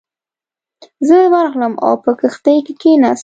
[1.07, 3.19] زه ورغلم او په کښتۍ کې کېناستم.